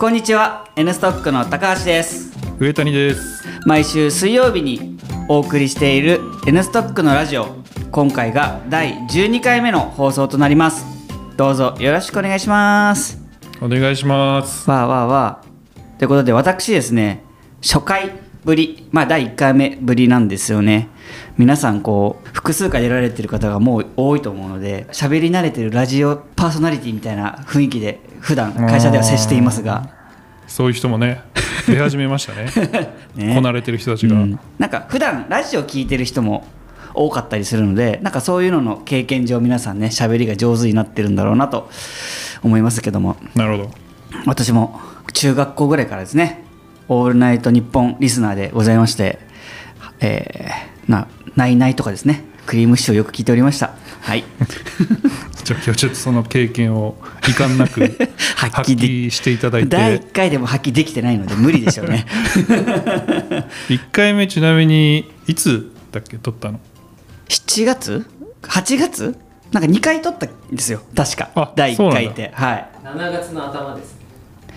[0.00, 0.66] こんにちは。
[0.76, 2.32] N ストックの高橋です。
[2.58, 3.46] 上谷です。
[3.66, 7.54] 毎週水曜日にお送りしている N ストックのラジオ。
[7.92, 10.86] 今回が第12回目の放送となります。
[11.36, 13.18] どうぞよろしくお願いします。
[13.60, 14.70] お願いします。
[14.70, 17.22] わあわあわあということで私ですね
[17.60, 18.10] 初回
[18.42, 18.88] ぶり。
[18.92, 20.88] まあ第1回目ぶりなんですよね。
[21.36, 29.98] 皆さんこう複数回出られてる方がもう多いと思うので喋り慣れてるラジオパーソナリティみたいな雰囲気で普段会社では接していますが。
[30.46, 31.22] そういう人もね
[31.66, 32.50] 出始めましたね。
[33.14, 33.34] ね。
[33.34, 34.38] こなれてる人たちが、うん。
[34.58, 36.44] なんか普段ラジオ聞いてる人も
[36.94, 41.70] 多かったりするのでなんかそういうのの経験上皆さんね喋りが上手になってるんだろうなと
[42.42, 43.16] 思いますけども。
[43.34, 43.70] なるほど。
[44.26, 44.80] 私も
[45.12, 46.44] 中学校ぐらいからですね
[46.88, 49.18] 「オールナイトニッポン」リスナーでございまして
[50.00, 51.06] 「えー、な
[51.36, 53.74] ないない」とかですねクリームシチューをよく聞いておりました。
[54.00, 54.24] はい。
[55.44, 56.96] じゃあ今日ちょっとその経験を
[57.28, 57.80] 遺憾なく
[58.36, 62.06] 発 発揮していただい第て1回でも発揮できてないので無理でしょうね。
[63.68, 66.60] 1回目ちなみにいつだっけ撮ったの
[67.28, 68.06] ？7月
[68.42, 69.16] ？8月？
[69.52, 70.80] なんか2回撮ったんですよ。
[70.94, 71.30] 確か。
[71.34, 72.10] あ第1そうなんだ。
[72.10, 72.68] 回ってはい。
[72.84, 74.00] 7月の頭ですね。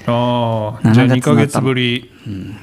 [0.05, 2.55] ああじゃあ7 2ヶ月ぶり、二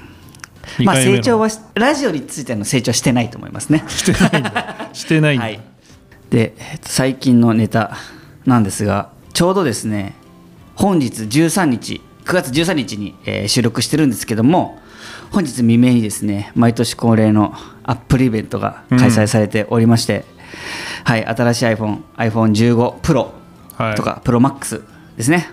[0.79, 3.85] まあ成長はしラジオについての成長はしてないと思いますね。
[3.89, 5.61] してないしてないはい、
[6.31, 7.97] でえっと最近のネタ
[8.47, 10.15] なんですがちょうどですね
[10.75, 14.81] 本日13日9月13日に、えー収録してるんですけども
[15.33, 17.55] 本日未明にですね毎年恒例の
[17.85, 20.25] アップルイベントが開催されておりまして、
[21.05, 23.41] はい、新しい iPhoneiPhone15Pro
[23.77, 24.85] はいとか、ProMax
[25.17, 25.49] ですね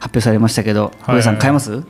[0.00, 1.16] 発表されましたけど、はい。
[1.16, 1.84] 上さん買います、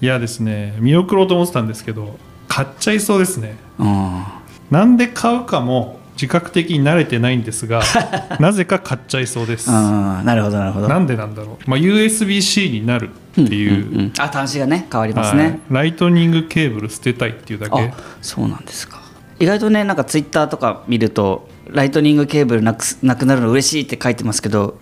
[0.00, 2.18] いやですね見送ろうと思ってたんですけど
[2.50, 3.56] 買っちゃいそうですね。
[3.78, 4.24] うん。
[4.70, 7.82] なんで買うかも自覚的になれてないんですが
[8.40, 9.70] なぜか買っちゃいそうです。
[9.70, 10.88] なるほどなるほど。
[10.88, 13.10] なんでなんだろう、まあ、USB-C になる
[13.40, 15.44] っていう,、うんうんあ端子がね変わりますはい。
[15.44, 17.80] ね、ライトニングケーブル捨てたいっていうだけ。
[17.80, 19.00] あそうなんですか。
[19.38, 24.78] 意外とねなんかツイッターとか見るとライトニングケーブルなくすなくなるの嬉しいって書いてますけど、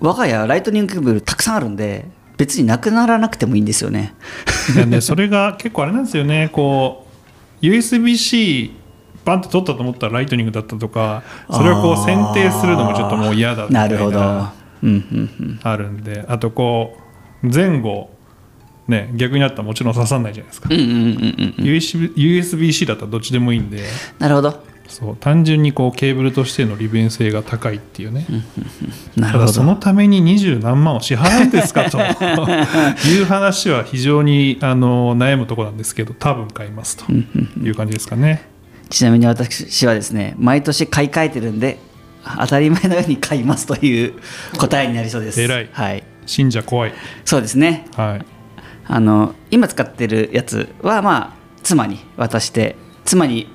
[0.00, 4.14] 我が家ライトニングケーブルたくさんあるんで別になくならなくてもいいんですよね。
[4.74, 6.50] いやね、それが結構あれなんですよね。
[6.52, 7.06] こ
[7.62, 8.72] う USB-C
[9.24, 13.86] バンって取ったと思ったらライトニングだったとかそれをこう選定するのもちょっともう嫌だみたな。
[13.86, 14.18] いるほど。
[14.18, 14.52] な
[14.82, 15.60] うんうんうん。
[15.62, 16.24] あるんで。
[16.28, 16.98] あとこ
[17.42, 18.10] う前後
[18.86, 20.94] ね逆になったらもちろん刺さんないじゃないですか、うんうんうん
[21.58, 23.82] うん USB USB-C だったらどっちでもいいんで。
[24.18, 28.26] なるほどそう単純にこうケーブルとしての利便性が高いっていうね、
[29.16, 29.46] なるほど。
[29.46, 31.98] ただそのために二十何万を支払うんですかと。
[33.08, 37.10] いう話は非常にあの悩むところなんですけど多分買いますと。
[37.12, 38.42] いう感じですかね。
[38.90, 41.78] ちなみに私はですね毎年買い替えてるんで
[42.40, 44.14] 当たり前のように買いますという
[44.58, 45.40] 答えになりそうです。
[45.40, 45.68] 偉い。
[45.72, 46.02] はい。
[46.26, 46.92] 信者怖い。
[47.24, 47.86] そうですね。
[47.96, 48.26] はい。
[48.86, 53.48] あの今使ってるやつはまあ妻に渡して妻に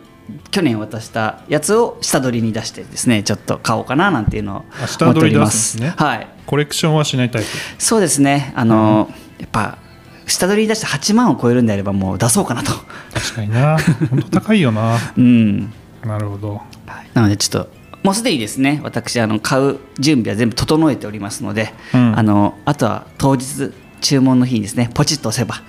[0.51, 5.95] 去年渡したやつを下取りに出してですねちょっと買おうかななんていうのをあ下取り出すすんですね。
[5.97, 6.27] はい。
[6.45, 7.47] コレクションはしないタイプ。
[7.77, 8.53] そうですね。
[8.55, 9.09] あの、
[9.39, 9.77] やっぱ
[10.25, 12.71] 下取りに出して8万を超えるんであればもう出そうかなと。
[13.13, 13.77] 確かにな。
[14.09, 14.97] 本当高いよな。
[15.17, 15.71] うん。
[16.03, 16.61] なるほど。
[17.13, 17.71] なのでちょっと
[18.03, 22.17] もうすでにですね私あの買う準備は全部整えておりますので、うん。
[22.17, 25.61] あのあとは当日注文の日にですねポチッと押せば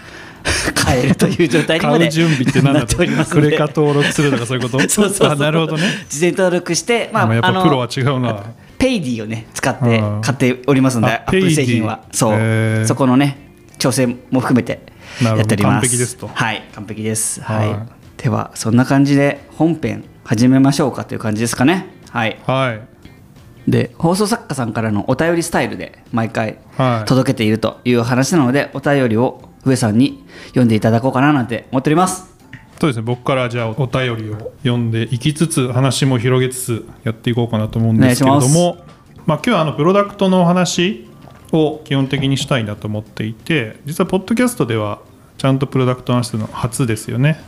[0.75, 2.87] 買えるという状態にまで準備って何だと？
[2.87, 3.49] なっておりますので。
[3.49, 4.89] クレカ登録するとかそういうこと？
[4.89, 5.83] そうそうなるほどね。
[6.09, 8.55] 事前登録して、まあ、やっあのぱプロは違うな。
[8.79, 10.21] ペイディをね使ってうん。
[10.23, 12.05] 買っておりますので、あアップル製品は。
[12.13, 13.37] そう、そこのね
[13.79, 14.81] 調整も含めて
[15.23, 15.73] やっております。
[15.73, 16.29] 完璧ですと。
[16.29, 16.63] はい。
[16.75, 17.43] 完璧です。
[17.43, 17.79] はい、はい。
[18.17, 21.87] ではそんな感じで本編始めましょうかという感じですかね。
[22.11, 22.39] はい。
[22.47, 23.71] はい。
[23.71, 27.09] で放送作家さんからのお便りスタイルで毎回はい。
[27.09, 32.35] 届けているという話なので、お便りを上さんに読んでいただこうかななんて思っております。
[32.81, 33.03] そうですね。
[33.03, 38.85] 僕からじゃあお便りを読んでいきつつ話も広げつつやっていこうかなと思うんですけれども
[39.27, 41.09] まあ、今日はあのプロダクトのお話
[41.53, 45.01] を基本的にしたいなと思っていて実はポッドキャストでは
[45.39, 47.41] ちゃんとプロダクトの話するのは初ですよね。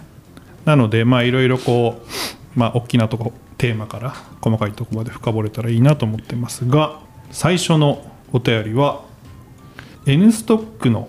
[0.65, 2.03] なのでまあいろいろこ
[2.57, 7.01] うまあ大きなとこテーマから細かいところまで深掘れたらいいなと思ってますが
[7.31, 9.05] 最初のお便りは
[10.07, 11.09] N ストックの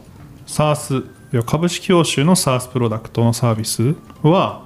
[0.53, 4.65] SARS 要は株式報酬の SARS プロダクトのサービスは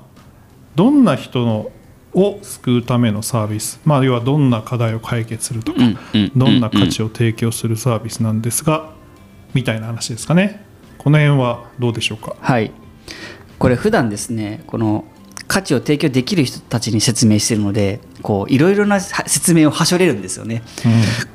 [0.75, 1.71] どんな人の
[2.13, 8.93] を救うためのサービス、まあ、要はどんな課題を解決するとか、うんうんどんな価値を提供するサービスなんですが、
[9.53, 10.65] みたいな話ですかね。
[10.97, 12.35] この辺はどうでしょうか？
[12.39, 12.71] はい。
[13.59, 15.05] これ普段ですねこの
[15.47, 20.63] 価値を提供できる人たちに説明してるのでこういろいろな説明をはしょれるんですよね。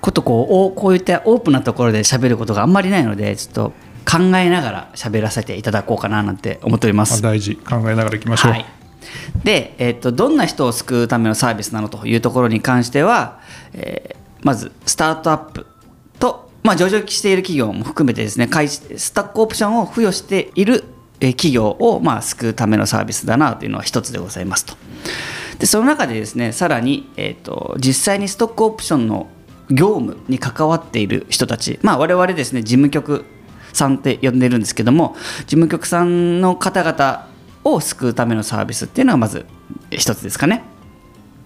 [0.01, 3.73] ことこうおこういったオープンなところで喋ることがあんまりないのでちょっと
[4.05, 7.23] 考えながら喋らせていただこうかななんて思っておりままあす。
[7.23, 8.67] 大事考えながらいきましょう、はい、
[9.45, 13.41] で、えっとどんな人を救うためのサービスなのというところに関しては、
[13.73, 15.67] えーまずスタートアップ
[16.19, 20.85] と、まあ、上場している企業も含めてですね会スタックオプションを付与している
[21.21, 24.75] えー企業を、まあ、救うためのサービスだなというのは一つでございますと。
[25.61, 29.29] でその中でですねさらに、えー、と実際にストックオプションの
[29.71, 33.25] 業務に関わっている人たち、まあ、我々ですね事務局
[33.73, 37.29] さんって呼んでるんですけども事務局さんの方々
[37.65, 39.47] を救うためのサービスっていうのがまず
[39.91, 40.65] 一つですかね。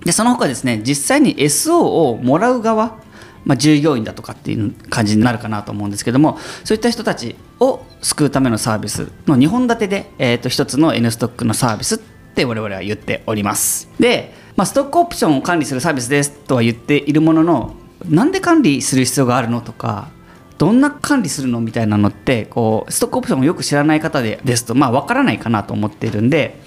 [0.05, 2.99] でその他ですね実際に SO をもらう側、
[3.45, 11.99] まあ、従業員だとかっていう感じになるかなと思うんですけどもそういった人たちを救うためのサービスの2本立てで、えー、と一つの N ストックのサービスっ
[12.37, 17.75] て我々は言っておりますで、まあ、ストックオプションを管理するサービスですとは言っているものの
[18.09, 20.11] なんで管理する必要があるのとか
[20.59, 26.61] どんな管理するのみたいなのってこうストックオプションをよく知らない方でですとまあ分からないかなと思っているんで、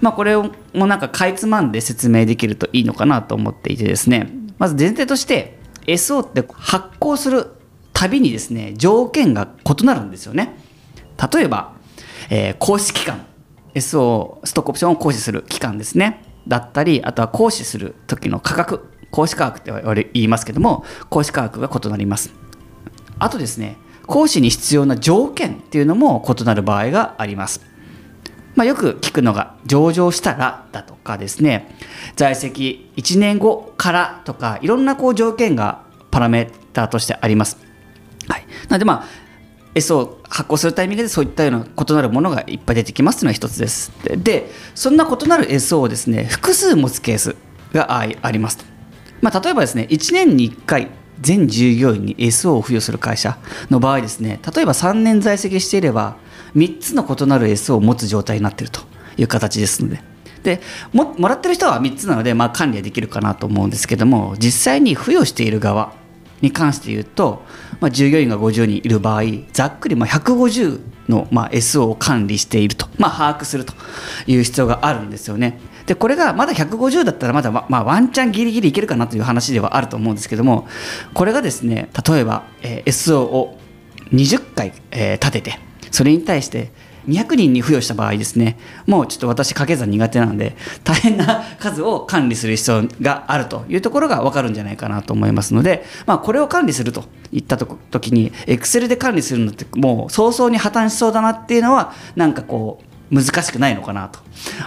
[0.00, 4.30] まあ、これをもなんかかいつまんで説明できるといいのかなと思っていてですね。
[4.58, 7.46] まず前提として SO って発行する
[7.92, 10.56] たびにですね条件が異なるんですよね。
[11.32, 11.72] 例えば、
[12.30, 13.26] えー行使期間
[13.74, 16.22] SO ストックオプションを行使する期間ですね。
[16.48, 18.90] だったりあとは行使する時の価格。
[19.12, 22.45] 行使価格って言いますけども行使価格が異なります。
[23.18, 23.76] あとですね
[24.06, 27.76] 行使に必要な条件っていうのも異なる場合があります
[28.56, 31.76] まあ、よく聞くのが上場したらだとかですね
[32.16, 37.58] 在籍1年後からとかいろんなこう条件がパラメーターとしてあります。
[38.28, 39.04] はい、なのでまあ
[39.74, 43.92] S を発行するタイミングでそういったような異なるものがいっぱい出てきますというのが一つです。
[44.16, 47.36] でそんな異なる S をですね複数持つケース
[47.74, 48.64] があります。
[49.20, 50.88] まあ、例えばですね1年に1回
[51.20, 53.38] 全従業員に SO を付与する会社
[53.70, 56.16] の場合ですね例えば3年在籍していれば
[56.54, 58.80] 3つの異なる SO を持つ状態になっていると
[59.16, 60.00] いう形ですので。
[60.42, 60.60] で
[60.92, 65.92] ももらってる人は3つなので、まあ、管理はできるかなと思うんですけども実際に付与している側
[66.40, 67.42] に関して言うと、
[67.80, 69.22] まあ、従業員が50人いる場合
[69.52, 73.72] ざっくりまあ150のまあ SO を管理していると、まあ、把握すると
[74.26, 75.58] いう必要があるんですよね。
[75.86, 80.66] でこれがまだ150だったらまだ、ままあ、ワンチャンギリギリいけるかなという話ではあると思うんですけども
[81.14, 83.58] これがですね例えば、えー SO を
[84.12, 85.60] 20回、えー立てて
[85.92, 86.72] それに対して
[87.08, 104.18] 200人に付与した場合ですねもうちょっと私掛け算苦手なんで大変な数を管理する必要があるというところが分かるんじゃないかなと思いますので、まあ、これを管理するといったと時に Excel で管理するのってもう早々に破綻しそうだなっていうのはなんかこう難しくないのかなと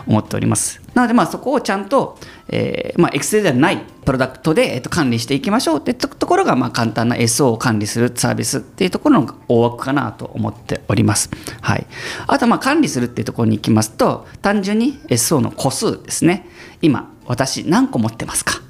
[0.08, 0.82] 思っております。
[0.94, 11.30] なのでまあそこをちゃんと、えーまあ、Excel ではないプロダクトで、えっと管理していきましょうってとところがまあ簡単な SO を管理するサービスっていうところの大枠かなと思っております。
[11.62, 11.86] はい、
[12.28, 16.48] あとまあ管理するっていうところに行きますと単純に SO の個数ですね
[16.82, 18.62] 今私何個持ってますか？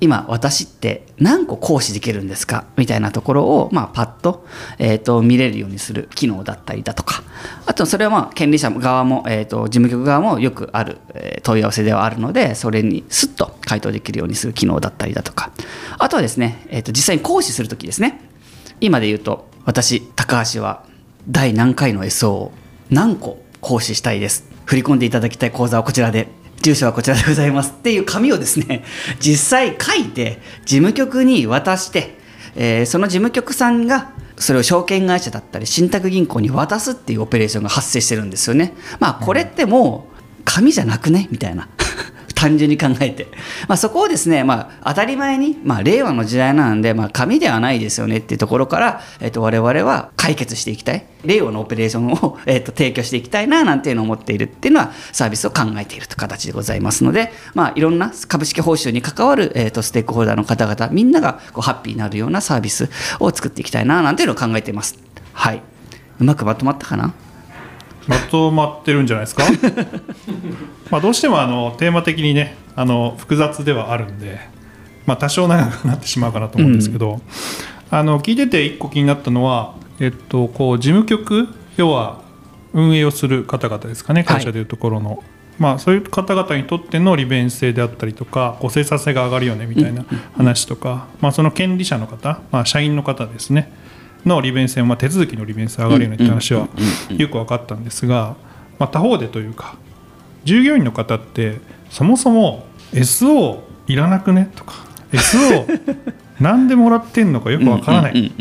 [0.00, 2.64] 今私って何個行使できるんですか？
[2.76, 4.46] みたいなところを、まあ、パッと,、
[4.78, 7.22] えー、と見れるようにする機能だったりだとか。
[7.66, 15.52] あとそれはまあ権利者側も、えー、と事務局側もよくある、え問い合わせではあるのでそれにスッと回答できるようにする機能だったりだとか。
[15.98, 18.20] あとはですね、えー、と実際に行使するときですね。
[18.80, 20.82] 今で言うと私高橋は
[21.28, 22.52] 第何回の SO を
[22.88, 24.48] 何個行使したいです？
[24.64, 26.39] 振り込んでいただきたい口座はこちらで。
[26.62, 27.72] 住所はこちらでございます。
[27.76, 28.84] っていう紙をですね
[29.20, 32.18] 実際書いて事務局に渡して、
[32.56, 38.74] えーその事務局さんがそれを証券会社だったり信託銀行に渡すっていうオペレーションが発生してるんですよね。
[38.98, 41.28] まあこれってもう紙じゃなくね？
[41.30, 41.68] みたいな。
[42.40, 43.26] 単純に考えて、
[43.68, 51.04] まあ、そこをですね、まあ、当たり前に、まあ、令和の時代なんで、まあ、紙ではないですよねっていうところから、えっと我々は解決していきたい。
[51.22, 64.96] 令和のオペレーションを、 えっと提供していきたいななんていうのを思っているっていうのはサービスを考えているという形でございますので、まあ、いろんな株式報酬に関わる、えっとステークホルダーの方々みんながこうハッピーになるようなサービスを作っていきたいななんていうのを考えています。
[65.34, 65.60] はい。
[66.18, 67.12] うまくまとまったかな？
[68.10, 69.44] まとまってるんじゃないですか？
[70.90, 74.40] まあどうしてもあのテーマ的にねあの複雑ではあるんで、
[75.06, 77.20] まあ、多少長くなってしまうかなと思うんですけど、
[77.90, 82.20] あの聞いてて一個気になったのは、えっと、こう事務局要は
[82.72, 85.22] 運営をする方々ですかね会社でいうところの、
[85.58, 90.04] まあ、そういう方々にとっての利便性であったりとかこう生産性が上がるよねみたいな
[90.36, 93.72] 話とか、まあ、その権利者の方、まあ、社員の方ですね
[94.24, 96.68] の利便性、まあ、手続きの利便性が上がるよねって話は
[97.10, 98.36] よく分かったんですが、
[98.78, 99.76] まあ、他方でというか
[100.44, 101.60] 従業員の方って
[101.90, 104.50] そもそも SO いらなくね？
[104.54, 104.74] とか
[105.12, 105.66] SO
[106.40, 108.32] なんでもらってんのかよく分からない、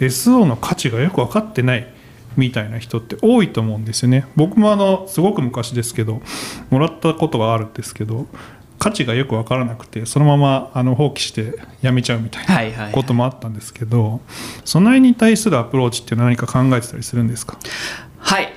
[0.00, 1.92] SO の価値がよく分かってない。
[2.36, 4.26] みたいな人って多いと思うんですよね。
[4.36, 6.20] 僕もあのすごく昔ですけど
[6.68, 8.26] もらったことがあるんですけど
[8.78, 12.92] 価値がよく分からなくてそのままあの放棄してやめちゃうみたいはいはいはない。
[12.92, 14.20] こともあったんですけど、
[14.64, 17.58] その辺に対するアプローチっていうのは何か考えてたりするんですか？
[18.18, 18.52] はい。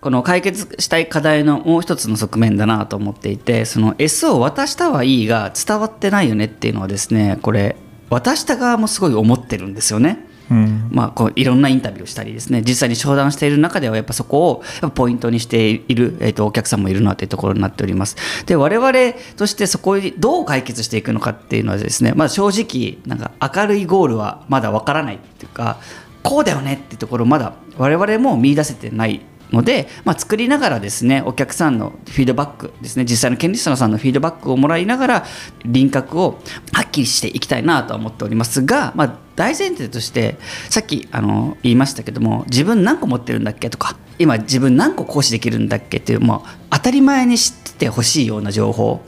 [0.00, 7.76] この解決したい課題のもう一つの側面だなと思っていてその S を渡したはいいが伝わってないよねっていうのはですねこれ
[8.10, 10.18] 渡した側もすごい思ってるんですよね。
[10.50, 10.88] うん。
[10.90, 12.62] まあ、こういろんなインタビューをしたりですね。
[12.66, 18.16] 実際に商談している中ではやっぱそこをポイントにしている、えー、とお客さんもいるなというところになっております。
[18.46, 18.92] で我々
[19.36, 25.78] としてそこをどう解決していくのかっていうのはですね、まあ、正直なんか明るいゴールはまだわからないっていうか
[26.22, 29.20] こうだよねっていうところまだ我々も見出せてない
[29.54, 35.24] ので、まあ、作りながらですねお客さんのフィードバックですね実際の権利者さんのフィードバックをもらいながら
[35.64, 36.38] 輪郭を
[36.72, 40.36] はっきりしていきたいなとは思っておりますが、まあ、大前提として
[40.68, 49.02] さっきあの言いましたけども自分何個持ってるんだっけとか今自分何個行使できるんだっけっていうもう当たり前に知っててほしいような情報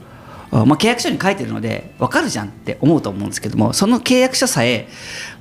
[0.51, 4.89] まあ、契約書に書いてるので分かるじゃんって思うと思うんですけどもその契約書さえ、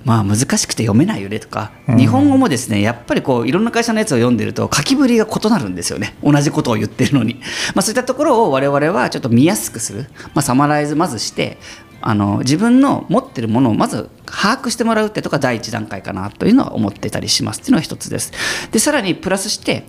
[0.03, 1.97] まあ、難しくて読めないよねとか、うん。
[1.97, 6.15] 日本語もですねやっぱりこういろんな会社のやつを読んでると書きぶりが異なるんですよね。
[6.23, 7.35] 同じことを言ってるのに、
[7.75, 11.57] まあ、そういったところを我々はちょっと見やすくする、まあ、サマライズまずして
[12.01, 18.31] あの自分の持ってるものをまず把握してもらうってとこが第一段階かなというのは思ってたりしますっていうのが一つです。
[18.71, 19.85] でさらにプラスして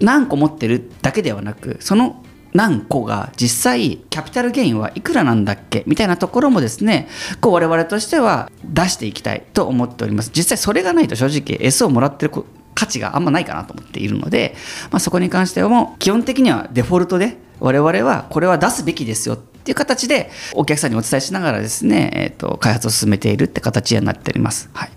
[0.00, 7.08] 何個持ってるだけではなくその何個が実際キャピタルゲインはいくらなんだっけみたいなところもですね
[7.40, 10.30] こう我々としては出していきたいと思っております。
[10.34, 12.32] 実際それがないと正直 S をもらってる
[12.74, 14.54] 価値があんまないかなと思っているので、
[14.90, 24.70] まあ、そこに関してはもう基本的にはデフォルトで我々はこれは出すべきですよっていう形でお客さんにお伝えしながらですね、えー、と開発を進めているって形になっております。
[24.72, 24.90] はい、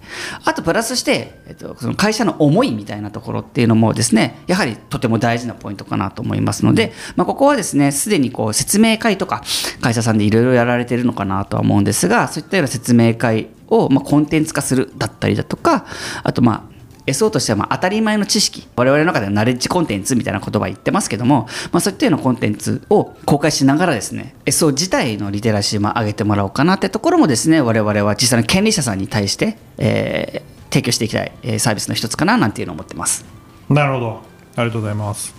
[0.45, 9.43] あとプラスして、えー、とその会社の思いみたいなところっていうのもですねやはりとても大事なポイントかなと思いますので、まあ、ここはですねすでにこう説明会とか
[9.81, 15.85] 会社さんでいろいろやられてるのかなとは思うんですがそういったような説明会をまコンテンツ化するだったりだとか
[16.23, 18.67] あとまあ SO としてはまあ当たり前の知識。
[18.75, 33.25] 我々の中ではナレッジコンテンツみたいな言葉言ってますけども、まあ、そういったようなコンテンツを公開しながらですね SO 自体のリテラシーも上げてもらおうかなってところもですね我々は実際の権利者さんに対して、えー提供していきたいえサービスの一つかななんていうのを思ってます。
[33.69, 34.21] なるほど。
[34.55, 35.35] ありがとうございます。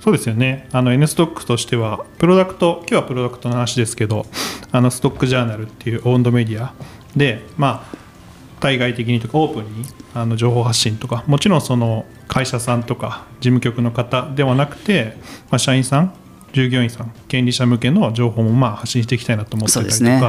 [0.00, 0.68] そうですよね。
[0.72, 4.26] あの N ストックとしてはプロダクト今日はプロダクトの話ですけど
[4.70, 6.74] あのストックジャーナルっていうオウンドメディア
[7.16, 8.01] でまあ
[8.62, 15.16] 対外的にとかオープンにあの情報発信とかもちろんその会社さんとか事務局の方ではなくて、
[15.50, 16.14] まあ、社員さん
[16.52, 20.20] 従業員さん権利者向けの情報もまあ発信していきたいなと思ってたりとかね。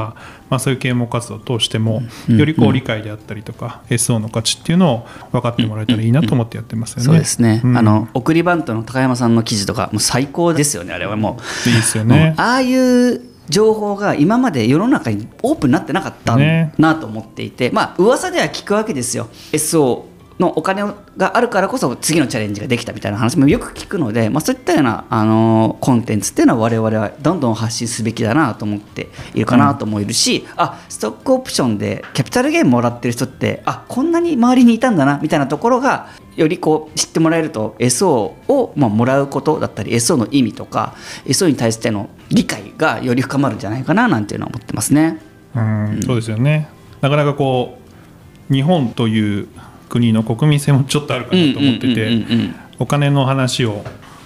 [0.50, 7.04] まあ、そういう啓蒙活動を通してもうんよりこう理解であったりとか SO の価値っていうのを分かってもらえたらいいなと思ってやってますよね。
[7.04, 7.76] そうですね、うん。
[7.76, 11.68] あの送りバントの高山さんの記事とかもう最高ですよねあれはもう。
[11.68, 12.34] いいですよね。
[12.36, 12.44] うん。
[12.44, 16.72] ああいう情報が今まで世の中にオープンになってなかったね。
[16.78, 19.28] なと思っていて、まあ噂では聞くわけですよ。
[19.52, 20.82] SO のお金
[21.16, 40.94] があるからこそ次のチャレンジができたみたいな話もよく聞くので、まあ、そういったような、あのコンテンツっていうのは我々はどんどん発信すべきだなと思っているかなと思えるし、あストックオプションでキャピタルゲームもらってる人ってあこんなに周りにいたんだなみたいなところがよりこう知ってもらえると SO をまあもらうことだったり SO の意味とか
[41.26, 45.20] SO に対しての理解がより深まるんじゃないかななんていうのは思ってますね。
[45.54, 46.00] うん。
[46.04, 46.68] そうですよね。
[47.00, 47.78] なかなかこ
[48.50, 49.48] う日本という
[49.88, 52.14] 国の国民性もちょっとあるかなと思ってうんうんてうんう
[52.44, 52.54] ん。
[52.78, 53.84] お金の話を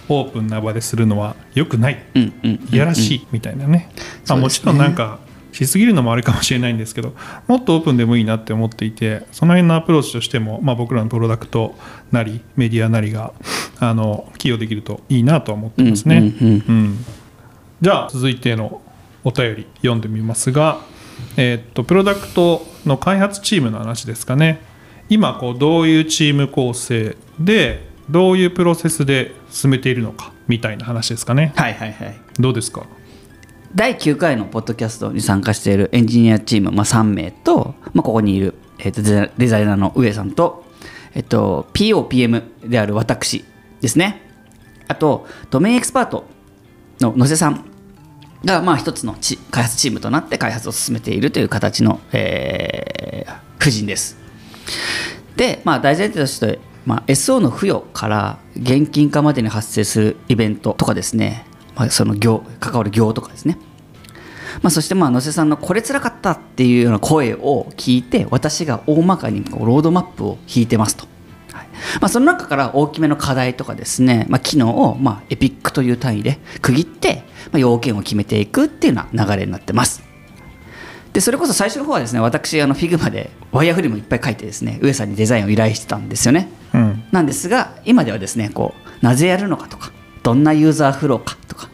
[0.08, 2.02] オープンな場でするのは良くない。
[2.14, 3.90] うんうんうんうんいやらしいみたいなね、
[4.28, 5.18] まあ、もちろんなんか
[5.52, 7.14] しすぎるのもあるかもしれないんですけど
[7.46, 11.74] もっとオープンでもいいなって思っていてその辺のアプローチとしても、まあ、僕らのプロダクト
[12.12, 13.32] なりメディアなりが
[13.80, 16.18] あの寄与できるといいなとは思ってますね。
[16.18, 16.62] うんうんうん。
[16.68, 17.04] うん。
[17.80, 18.82] じゃあ続いての
[19.24, 20.80] お便り読んでみますが、
[21.36, 24.60] えーっとプロダクトの開発チームの話ですかね。
[25.08, 31.52] 今こうどういうチーム構成でどういうプロセスで進めているのかみたいな話ですかね。
[31.56, 32.16] はいはいはい。
[32.38, 32.86] どうですか？
[33.74, 39.02] 第9回のポッドキャストに参加しているエンジニアチーム、まあ、3名と、まあ、ここにいる、えー、と
[39.36, 40.64] デザイナーの上さんと、
[41.14, 43.44] えっと POPM である私
[43.80, 44.22] ですね。
[44.88, 46.24] あとドメインエキスパート
[47.00, 47.64] の野瀬さん
[48.44, 54.16] が、まあ、一つのチ開発チームとなって開発を進めているという形の、えー、夫人です。
[55.36, 61.44] で、まあ、大前提として、まあ、SO の付与から現金化までに発生するイベントとかですね、
[61.78, 63.56] まあ、その業関わる業とかですね、
[64.62, 71.06] まあ、そしてまあ野瀬さんのこれ辛かったっていうような声を聞いて私が大まかにこうロードマップを引いてますと。
[71.52, 71.68] はい
[72.00, 80.02] まあ、その中から大きめの課題とかですね、まあ、機能をまあエピックという単位で区切って、まあ、要件を決めていくっていうような流れになってます。
[81.12, 86.48] でそれこそ最初の方はですね私あの Figma でワイヤーフレームいっぱい書いてですね上さんにデザインを依頼してたんですよね。
[86.74, 91.68] うんなんですが今ではですねこうなぜやるのかとかどんなユーザーフローかとか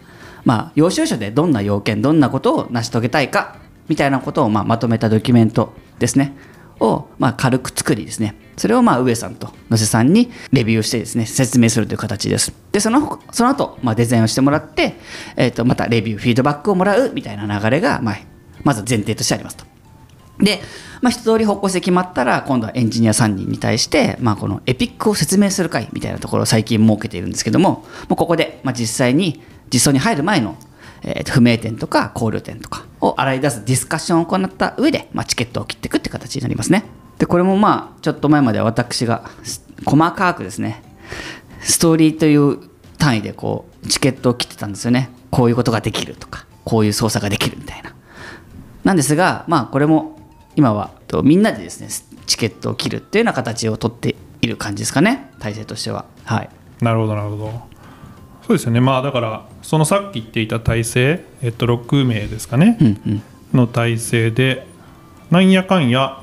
[0.45, 3.57] まあ要所要所でどんな要件どんなことを成し遂げたいか
[3.89, 6.37] みたいなことをまあまとめたドキュメントですね。
[6.81, 8.35] をまあ軽く作りですね。
[8.57, 12.53] それをまあ上さんと野瀬さんにレビューしてですね説明するという形です。
[12.73, 14.95] でそのその後まあデザインをしてもらって、
[15.37, 18.19] えー、とまたレビューフィードバックをもらうみたいな流れがまあ
[18.63, 19.74] まず前提としてありますと。
[20.39, 20.61] で、
[21.01, 30.57] まあ、一通り方向性決まったら今度はエンジニア3人に対して、まあ、このエピックを説明する会みたいなところを最近設けているんですけどももうここで、まあ、実際に実装に入る前の、
[31.03, 36.85] えー不明点とか考慮点とかを洗い出すディスカッションを行った上で、まあ、チケットを切っていくって形になりますね。
[37.19, 39.31] でこれもまあちょっと前までは私が
[39.85, 40.83] 細かくですね
[41.61, 42.59] ストーリーという
[42.99, 45.11] 単位でこうチケットを切ってたんですよね。
[45.31, 47.95] こういうことができるとかこういう操作ができるみたいな。
[48.85, 50.19] なんですが、まあ、これも
[50.57, 51.89] 今はとみんなでですね
[52.27, 55.31] チケットを切るっていうような形をとっている感じですかね。
[55.39, 56.07] 体制としては。
[56.25, 57.75] はい、なるほどなるほど。
[58.47, 58.81] そうですよね。
[58.81, 64.67] まあだからそのさっき言っていた体制、えっと、6名ですかね、うんうん、の体制で
[65.31, 66.23] なんやかんや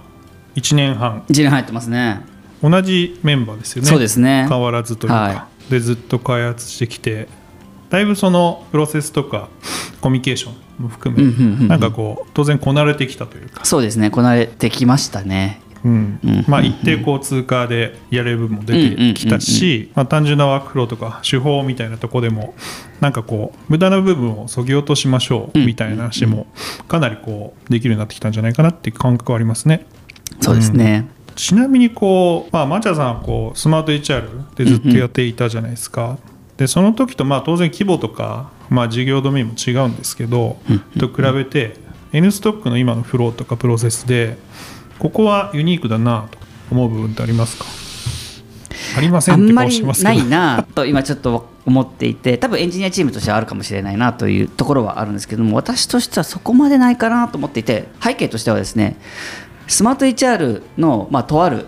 [0.55, 1.23] 1年半。
[1.29, 2.21] 1年入ってますね。
[2.61, 3.89] 同じメンバーですよね。
[3.89, 4.45] そうですね。
[4.47, 7.27] 変わらずというか、はでずっと開発してきて
[7.91, 9.49] だいぶそのプロセスとか
[9.99, 11.67] コミュニケーションも含め、うんうんうんうん。
[11.67, 15.61] なんかこう当然こなれてきたというか、そうですねこなれてきましたね。
[15.83, 16.19] うん。
[16.23, 16.45] うん。
[16.47, 22.53] まあ、一定こう通過でやれる部分も出てきたし、まあ、単純なワークフローとか手法みたいなとこでも
[23.01, 26.47] なんかこう無駄な部分をそぎ落としましょうみたいな話も
[26.87, 29.85] かなりこうできるようになってきたんじゃないかなっていう感覚はありますね。
[30.39, 31.09] そうですね。
[31.35, 36.17] ちなみにこう、まあ、マチャさんはこうスマート HR でずっとやっていたじゃないですか、
[36.61, 40.57] でその時とまあ当然規模とか、まあ、事業ドメインも違うんですけど、
[40.99, 41.75] と比べて
[42.13, 44.37] N ストックの今のフローとかプロセスで
[44.99, 46.37] ここはユニークだなと
[46.69, 47.65] 思う部分ってありますか？
[48.95, 50.19] ありませんって顔してますけど。
[50.19, 58.97] ないなと今ちょっと思っていて多分エンジニアチームとしてはあるかもしれないなというところはあるんですけども私としてはそこまでないかなと思っていて背景としてはですね
[59.67, 61.65] スマート HR の、まあ、とある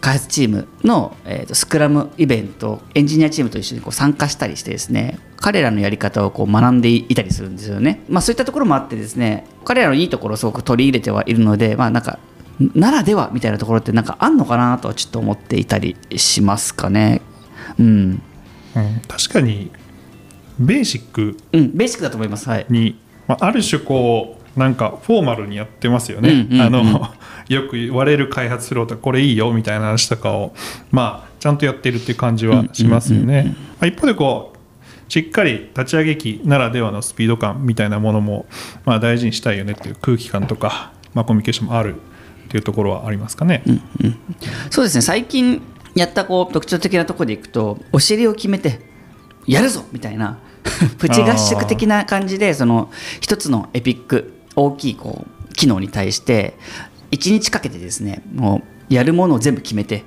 [0.00, 12.18] 開発チームの、えーとスクラムイベントエンジニアチームと一緒にこう参加したりしてですね彼らのやり方をこう学んでいたりするんですよね、まあ、そういったところもあってですね彼らのいいところをすごく取り入れてはいるので、まあ、なんか
[12.58, 17.20] ならではみたいなところってなんかあんのかなとはちょっと思っていたりしますかね。
[17.78, 19.70] うん、うん、確かに
[20.58, 22.48] ベーシックうん、ベーシックだと思います。
[22.48, 22.66] はい。
[22.70, 26.60] に、まあ、ある種こうなんかフォーマルにやってますよね、うんうんうん。
[26.62, 27.10] あの
[27.48, 30.54] よく言われる開発フローとかこれいいよみたいな話とかを
[30.90, 34.56] まあちゃんとやってるっていう感じはしますよね、まあ一方でこう
[35.08, 38.46] しっかり立ち上げ機ならではのスピード感みたいなものも、
[38.84, 43.62] まあ、大事にしたいよねっていう空気感とか、まあ、コミュニケーションもあるっていうところはありますかね、
[44.70, 45.02] そうですね。
[45.02, 45.62] 最近
[45.94, 48.80] やったこう特徴的なところでいくとお尻を決めて
[49.46, 50.38] やるぞみたいな
[50.98, 52.90] プチ合宿的な感じでその
[53.20, 56.54] 一つのエピック大きいこう機能に対して
[57.12, 60.04] 1日かけてですねもうやるものを全部決めて、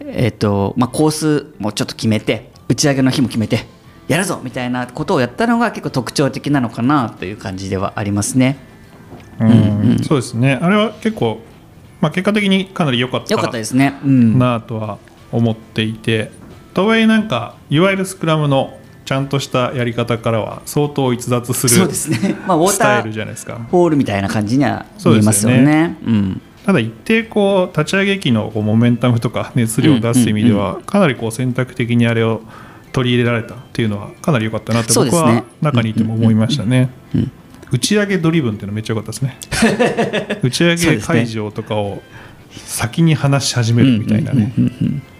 [0.00, 3.66] えっとまあ、コースもちょっと決めて打ち上げの日も決めて
[4.08, 8.58] やるぞみたいなことをやったのが結構特徴的なのかなという感じではありますね。
[9.40, 11.40] うんそうですねあれは結構、
[12.00, 13.98] まあ、結果的にかなり良かったよかったですね。
[14.04, 14.98] うん、なとは
[15.32, 16.30] 思っていて、
[16.74, 22.36] とはいえなんかいわゆるスクラムのちゃんとしたやり方からは相当逸脱するそうですね。
[22.46, 25.96] まあウォースタイルじゃないですかホールみたいな感じには見えますよね。
[26.00, 26.40] そうですうん。
[26.64, 32.40] ただ一定こう立ち上げ機のこうモメンタムとか熱量を出す意味ではかなりこう選択的にあれを
[32.92, 36.88] 取り入れられたっていうのはかなり良かったなって僕は中にいても思いましたね。
[37.70, 40.38] 打ち上げドリブンっていうのめっちゃ良かったですね。
[40.42, 42.02] 打ち上げ会場とかを
[42.50, 44.52] 先に話し始めるみたいなね。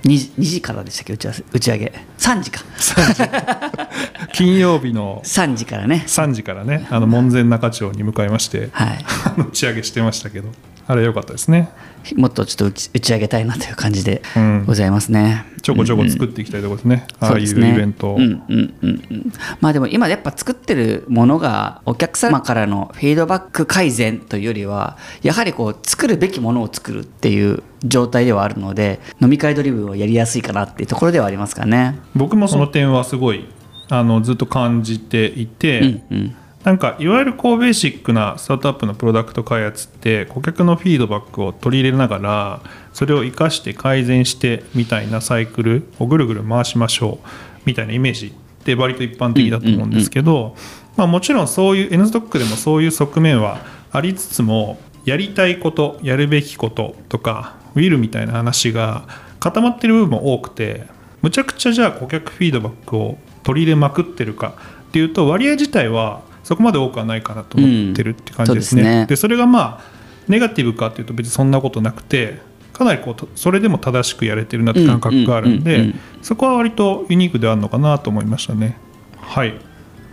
[0.05, 1.13] 2, 時2時からでしたっけ？
[1.15, 1.93] 打ち合わせ打ち上げ。
[2.19, 2.61] 3時か。
[4.35, 6.05] 金曜日の3時からね。
[6.07, 6.87] 3時からね。
[6.91, 9.05] あの門前仲町に向かいましてはい。
[9.39, 10.49] 打ち上げしてましたけど
[10.87, 11.71] あれ良かったですね。
[12.17, 14.65] もっとちょっと打ち上げたいなという感じでうん。
[14.67, 17.77] ございますね、ちょこちょこ作っていきたいところですね、ああいうイそうですね。
[17.79, 18.11] ベント。
[18.13, 19.33] を、うんうんうんうん。
[19.61, 31.99] まあでも今やっぱ作ってるものがお客様からのフィードバック改善というよりはやはりこう作るべきものを作るっていう状態ではあるので飲み会ドリブンをやりやすいかなっていうところではありますかね。
[32.15, 33.47] 僕もその点はすごい
[33.89, 42.61] あのずっと感じていて、うんうんなんかいわゆるこうベーシックなスタートアップのプロダクト開発って顧客のフィードバックを取り入れながら
[42.95, 47.29] それを生かして改善してみたいなサイクルをぐるぐる回しましょう
[47.67, 50.57] みたいなイメージって割と一般的だと思うんですけど、
[50.97, 53.59] まあ、もちろんそういう N ストックでもそういう側面は
[53.93, 59.07] ありつつもやりたいことやるべきこととかウィルみたいな話が
[59.39, 60.87] 固まってる部分も多くて
[61.21, 64.55] むちゃくちゃじゃあ顧客フィードバックを取り入れまくってるか
[64.89, 68.83] っていうと割合自体はそこまで多くはないかなと思ってるって感じですね。
[68.83, 69.95] うんそうですねでそれがまあ
[70.29, 72.39] ネガティブかっていうと別にそんなことなくて
[72.73, 78.77] かなりこうとそれでも正しくやれてるなって感覚があるんでうんそこは割とユニークであるのかなと思いましたね。
[79.21, 79.55] はい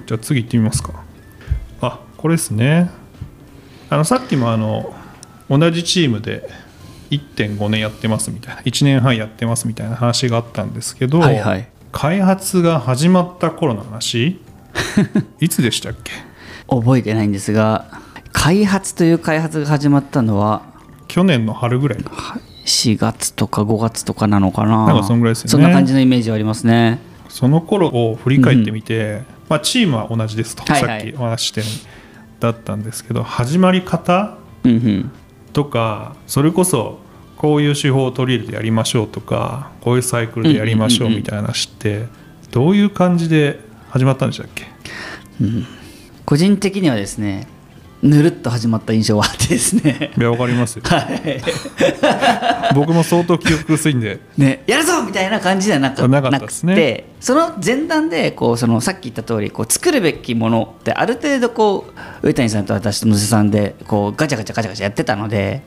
[0.07, 1.03] じゃあ次行ってみますか。
[1.81, 2.89] あこれですね。
[3.89, 4.95] あのさっきもあの
[5.49, 6.49] 同じチームで
[7.09, 14.39] 1.5年やってますみたいな1年半やってますみたいな話があったんですけど、はいはい開発が始まった頃の話
[15.39, 16.11] いつでしたっけ？
[16.67, 17.85] 覚えてないんですが
[18.31, 20.61] 開発という開発が始まったのは
[21.07, 22.05] 去年の春ぐらいの
[22.65, 24.85] 4月とか5月とかなのかな。
[24.87, 25.51] なんかそんぐらいですよね。
[25.51, 26.99] そんな感じのイメージはありますね。
[27.27, 31.01] その頃を振り返ってみて、まあ、チームは同じですと、はいはい。
[31.01, 31.67] さっきお話ししてる
[32.39, 35.11] だったんですけど始まり方うんうん。
[35.53, 36.99] とかそれこそ
[37.35, 42.05] こういう手法を取り入れてやりましょうとかこういうサイクルでやりましょううんうんうんうんみたいな話って
[42.51, 43.59] どういう感じで
[43.91, 44.65] 始まったんでしたっけ？
[46.25, 47.47] 個人的にはですね
[48.01, 50.11] ぬるっと始まった印象はあってですね。
[50.17, 50.83] いやわかりますよ。
[52.73, 54.19] 僕も相当記憶薄いんで。
[54.37, 56.73] ね、やるぞみたいな感じではなかなかったですね。
[56.73, 57.05] なくて。
[57.19, 61.85] その前段でこうそのさっき言った通りこり作るべきものってある程度こ
[62.23, 65.61] う上谷さんと私と野瀬さんでこうガチャガチャガチャガチャやってたので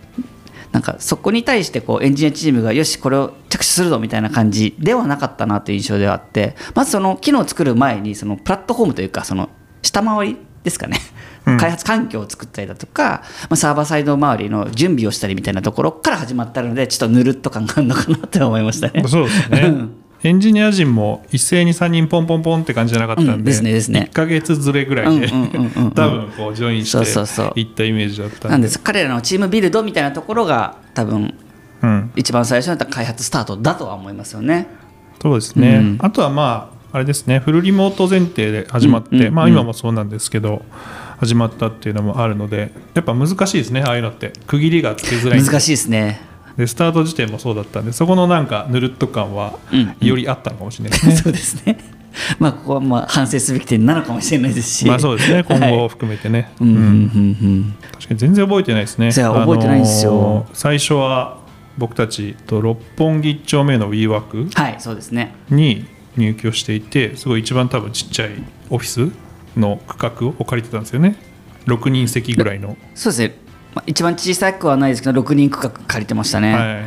[0.74, 9.50] なんかそこに対してこうエンジニアチームがよしこれを着手するぞみたいな感じではなかったなという印象ではあってまずその機能を作る前にそのプラットフォームというかその
[9.82, 10.98] 下回りですかね、
[11.46, 11.58] うん。
[11.58, 19.04] 開発環境を作ったりだとか、まあ、サーバーサイド周りの準備をしたりみたいなところから始まったのでちょっとぬるっと感があるのかなって思いましたね。
[19.06, 24.08] そうですねエンジニア陣も一斉に3人ポンポンポンって感じじゃなかったんで,、うんですねですね。
[24.10, 26.90] 1ヶ月ずれぐらいで多分こうジョインし
[27.54, 28.80] ていったイメージだったなんんでです。
[28.80, 31.34] 彼らのチームビルドみたいなところが多分
[31.82, 34.66] うん、一番最初になった開発スタートだとは思いますよね。
[35.20, 35.98] そうですね、うん。
[36.00, 37.40] あとはまああれですね。
[37.40, 40.62] フルリモート前提で始まって、まあ今もそうなんですけど
[41.18, 44.32] 始まったっていうのもあるのでやっぱ難しいですねああいうのって。
[44.46, 46.20] 区切りがつけづらい難しいですね。
[46.56, 51.78] でスタート時点もそうだったんでそこのなんかぬるっと感はうんうんよりあったのかもしれないですね、 そうですね。
[52.38, 54.86] まあここはまあ反省すべき点なのかもしれないですし。
[54.86, 56.86] まあそうですね今後をはい含めてね、うんうんうんう
[57.46, 61.38] ん確かに全然覚えてないですねいや覚えてないんですよあのー最初は
[61.76, 64.50] 僕たちと六本木1丁目の WeWork うん。
[64.50, 65.34] はいそうですね。
[65.50, 65.86] に
[66.16, 68.30] 入居していてすごい一番多分ちっちゃい
[68.70, 69.12] オフィス
[69.58, 71.16] の区画を借りてたんですよね
[71.66, 73.34] 6人席ぐらいの、そうですね。
[73.74, 76.54] まあ、一番小さくはないですけど6人区画借りてましたね。
[76.54, 76.84] はい、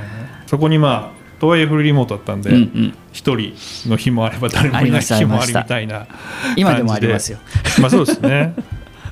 [0.48, 2.98] そこにまあとはいえフルリモートだったんで、うんうん。
[3.14, 6.08] 1人の日もあれば誰もいない日もありみたいな
[6.56, 7.40] 今でもありますよ。
[7.80, 8.56] まあそうですね。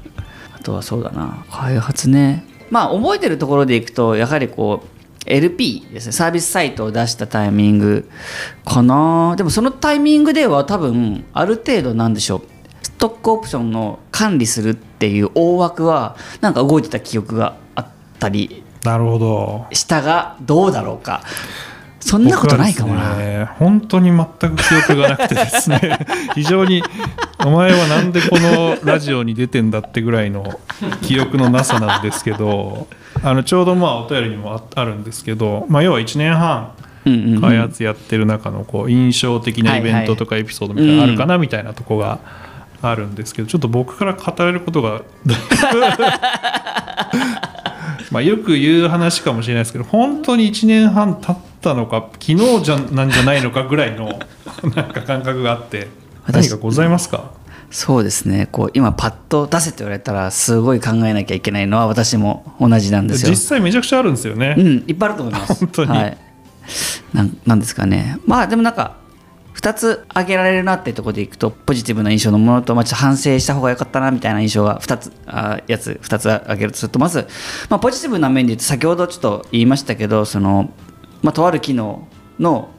[0.55, 1.45] あとはそうだな。
[1.51, 2.45] 開発ね。
[2.71, 6.11] まあ覚えてるところでいくとやはりこう LP ですね。
[6.13, 8.09] サービスサイトを出したタイミング
[8.65, 9.35] かな。
[9.37, 12.41] でもそのタイミングでは多分ある程度なんでしょう。
[12.81, 17.64] ストックオプションの管理するっていう大枠はなんか動いてた記憶があ
[18.15, 19.65] ったりなるほど。
[19.71, 21.23] したがどうだろうか。
[21.99, 25.97] そんなことないかもな、ね本当に全く記憶がなくてですね。
[26.35, 26.83] 非常に
[27.43, 30.59] お前はなんでこのラジオに出てんだってぐらいの
[31.01, 32.87] 記憶のなさなんですけど
[33.23, 36.71] あのちょうどまあお便りにもああるんですけど、まあ、要は1年半
[37.41, 42.19] 開発やってる中のこう印象的なイベントとかエピソードみたいなのあるかなみたいなとこが
[42.83, 45.01] あるんですけどちょっと僕から語れることが
[48.15, 54.05] まあよく言う話かもしれないですけど本当に1年半経ったのか昨日じゃなんじゃないのかぐらいの
[54.73, 55.89] なんか感覚があって
[56.25, 57.31] 何私かございますか？
[57.71, 58.47] そうですね。
[58.49, 63.31] こう今パッと出せって言われたらすごい考えなきゃいけないのは私も同じなんですよ。
[63.31, 65.55] 実際めちゃくちゃあるんですよね、うん、いっぱいあると思います。
[65.59, 65.89] 本当に。
[65.91, 66.17] はい、
[67.13, 68.17] なんなんですかね。
[68.25, 68.95] まあでもなんか
[69.55, 77.27] 2つ挙げられるなっていうところでいくとポジティブな印象のものと、まあ、ちょっと反省した方が良かったなみたいな印象が2つあやつ2つ挙げるとするとまず、
[77.69, 80.71] まあ、ポジティブな面で言うと先ほどちょっと言いましたけどその、
[81.21, 82.69] まあ、とある機能の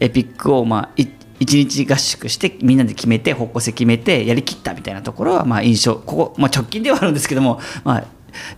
[0.00, 1.06] エピックをまあい
[1.40, 8.04] 一日合宿してみんなで決めて方向性決めてやりきったみたいなところはまあ印象ここ、まあ、直近ではあるんですけども、まあ、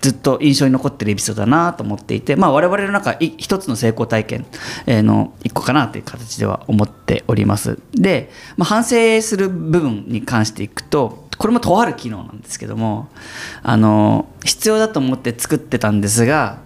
[0.00, 4.46] ずっと印象に残ってるエピソードだなと思っていて、まあ、我々の中一つの成功体験
[4.86, 7.78] の一個かなという形では思っております。
[7.92, 13.08] で、まあ、反省する部分に関していくとこれもとある機能なんですけども
[13.62, 16.58] あの必要だと思って作ってたんですが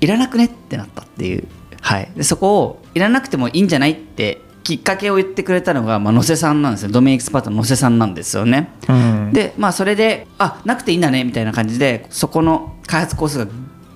[0.00, 1.46] いらなくねってなったっていう、
[1.80, 4.40] はい、でそこをいらなくてもいいんじゃないって
[4.70, 6.92] きっかけを言ってくれたのが、まあ、野瀬さんなんですよ。
[6.92, 8.70] ドメインエキスパートの野瀬さんなんですよね。
[8.88, 9.32] うん。
[9.32, 13.46] でまあそれであなくていいんだねみたいな感じでそこの開発コースが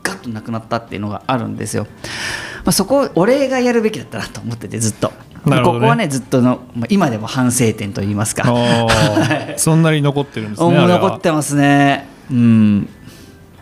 [0.02, 5.12] ガッとなくなったっていうのがあるんですよ、まあ、そこを俺がやるべきだったなと思っててずっと、
[5.46, 5.62] ね。
[5.62, 8.42] ここはねずっとの、まあ、今でも反省点といいますか。
[9.56, 12.08] そんなに残ってるんですね残ってますね。
[12.32, 12.88] うん。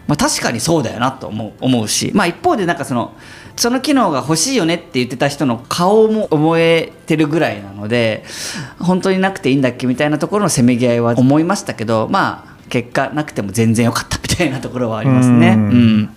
[0.06, 3.12] まあ、確かにそうだよなと思う思うし、まあ、一方でなんかその
[3.62, 8.24] その機能が欲しいよねって言ってた人の顔も覚えてるぐらいなので
[8.80, 15.50] 本当になくていいんだっけみたいなところのせめぎ合いは思いましたけどまあ結果なくても全然良かったみたいなところはありますね。
[15.50, 16.10] うんうん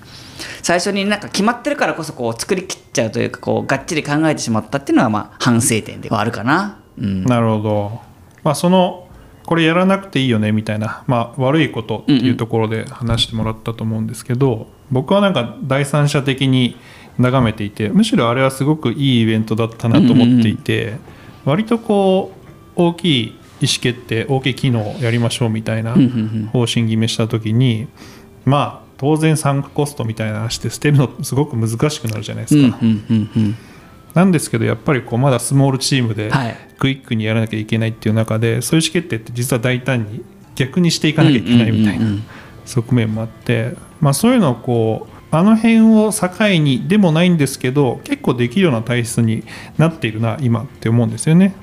[0.62, 6.80] 最初になんか決まってるからこそこう作りきっちゃうというかこうがっちり考えてしまったっていうのはまあ反省点ではあるかな。
[6.98, 8.02] うんなるほど、
[8.44, 9.08] まあ、その
[9.46, 16.78] これやらなくていいよねみたいな、まあ、悪いことっていうところで話してもらったと思うんですけど、僕はなんか第三者的に
[17.18, 20.98] 眺めていてむしろあれはすごくいいイベントだったなと思っていて、
[21.46, 22.40] 割とこう
[22.76, 23.28] 大きい
[23.62, 26.10] 意思決定大きい機能をやりましょうみたいなうんうんう
[26.44, 26.46] ん。
[26.48, 27.88] 方針決めした時に
[28.44, 32.78] まあ当然参加コストみたいな話で捨てるのすごく難しくなるじゃないですか。
[32.82, 33.56] うんうんうんうん。
[34.14, 36.58] なんですけどやっぱりこうまだスモールチームではい。
[36.78, 40.26] クイックにやらなきゃいけないっていう中でそういう意思決定って実は大胆に
[40.56, 42.24] 逆にしていかなきゃいけないみたいなうんうんうんうん。
[42.66, 49.44] 側面もあって、まあ、そういうのをこうあの辺を境にでもないんですけど結構できるような体質に
[49.78, 51.54] なっているな今って思うんですよね。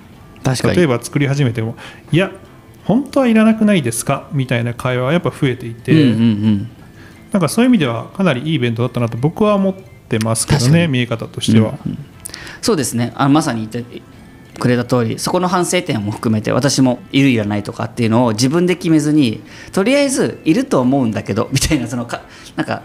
[0.42, 0.76] 確かに。
[0.76, 1.76] 例えば作り始めても
[2.10, 2.30] いや
[2.84, 4.28] 本当はいらなくないですか？
[4.32, 6.70] みたいな会話はやっぱ増えていて、うんうんうん。
[7.30, 9.74] なんかそういう意味ではかなりいいイベントだったなと僕は思っ
[10.08, 11.78] てますけどね見え方としては。
[12.60, 13.12] そうですね。
[13.14, 14.02] あのまさに言って
[14.58, 22.22] くれた通りそこの反省点も含めて私もいるいらないとかっていうのを自分で決めずにとりあえずいると思うんだけどみたいなそのか
[22.54, 22.82] なんか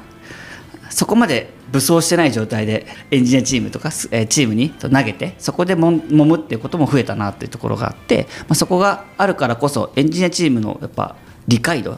[0.90, 11.16] そこまで武装してない状態でエンジニアチームとかすえーチームにと投げてそこでもん揉むっていうことも増えたなっていうところがあって、まあ、そこがあるからこそエンジニアチームのやっぱ
[11.48, 11.98] 理解度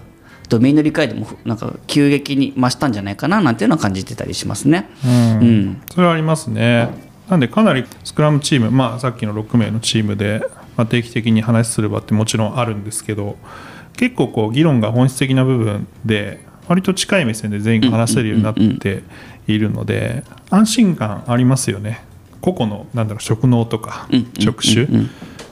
[0.49, 4.89] ドメインの理解度もふなんか急激に増したんじゃないかななんていうのは感じてたりしますね。
[5.06, 6.89] うんうんそれはありますね。
[7.30, 10.41] なんでかなりスクラムチーム、まあ、さっきの6名のチームで、
[10.75, 13.38] まあ、定期的に話する場ってもちろんあるんですけど
[13.95, 16.39] 結構こう議論が本質的な部分で
[16.70, 19.04] 割と近い目線で全員が話せるようになって
[19.48, 22.02] いるので安心感ありますよね。
[22.42, 24.08] 個々のなんだろう職能とか
[24.40, 24.88] 職種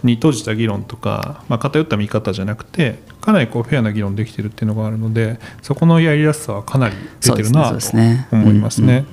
[0.03, 7.97] に閉じた議論とか、まあ、偏った見方じゃなくてかなりこうフェアな議論できてるっていうのがあるのでそこのやりやすさはかなり出てるなと
[8.31, 9.05] 思いますね。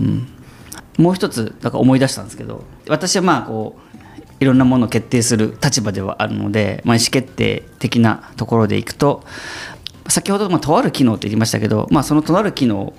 [0.99, 3.95] もう一つだから思い出したんですけど私はまあこう
[4.41, 9.25] いろんなものを決定する立場ではあるので、まあ、意思決定的なところでいくと
[10.09, 12.93] 先ほどまあとある機能って言いましたけど、まあ、そのとある機能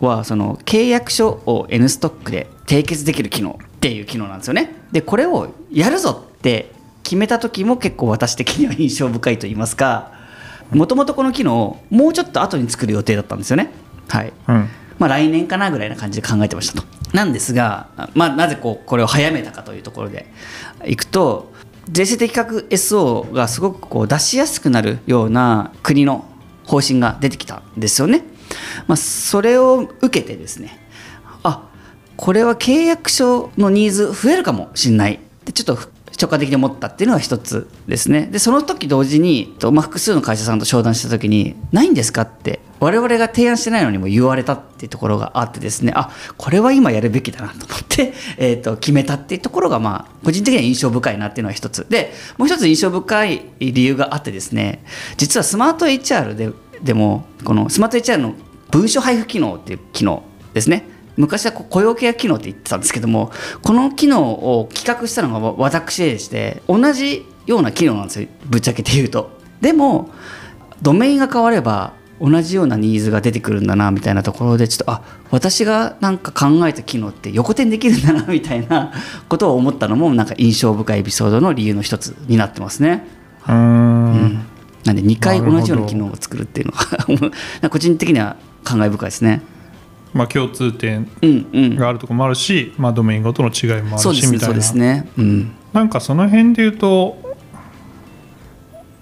[0.00, 4.74] はその契約書を N ストックで締結できる機能っていう機能なんですよね。
[4.92, 10.12] でこれをやるぞって決めた時も結構私的には印象深いと言いますか
[10.70, 13.70] もともとこの機能をもうちょっと後に作る予定だったんですよね。
[14.08, 16.86] はい、うんまあ、来年かなぐらいな感じで考えてましたと。
[17.12, 20.26] なんですが、まあ、なぜこうこれを早めたかというところで
[20.84, 21.52] いくと
[21.90, 26.29] 税制的確 SO がすごくこう出しやすくなるような国の
[26.70, 28.22] 方針が出てきたんですよね。
[28.86, 30.78] まあ、それを受けてですね
[31.42, 31.68] あ
[32.16, 35.78] これは契約書のニーズ増えるかもしれないってちょっと
[36.20, 51.86] 直感的に思ったっていうのが一つですねでその時同時に、まあ、複数の会社さんと商談した時に「ないんですか?」って我々が提案してないのにも言われたっていうところがあってですねあこれは今やるべきだなと思って、 えー、と決めたっていうところがまあ個人的には印象深いなっていうのは一つ。
[51.88, 54.82] でもう一つ印象深い理由があってですね
[55.18, 56.50] 実はスマート HR で
[56.82, 58.34] でもこのスマート HR の
[58.70, 60.22] 文書配布機能っていう機能
[60.54, 60.88] ですね。
[61.16, 63.30] 昔は雇用契約機能って言ってたんですけども
[63.62, 68.28] この機能を企画したのが私でして同じような機能なんですよ。
[68.46, 69.38] ぶっちゃけて言うと。
[69.60, 70.10] でも
[70.80, 78.92] ドメインが変われば同じようなニーズが出てくるんだなみたいなところでちょっとあ私がなんか考えた機能って横転できるんだなみたいな
[79.28, 83.06] ことを思ったのもなんか印象深いエピソードの理由の一つになってますね。
[83.46, 84.44] うーん
[84.84, 87.28] なんで2回同じような機能を作るっていうの
[87.60, 89.42] が個人的には感慨深いですね。
[90.12, 91.76] まあ、共通点うんうん。
[91.76, 95.08] があるところもあるし、まあ、ドメインごとの違いもあるしみたいなですね。
[95.16, 95.52] うん。
[95.72, 97.29] なんかその辺で言うと